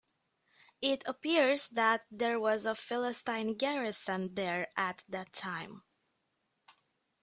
[0.81, 5.83] It appears that there was a Philistine garrison there at that time.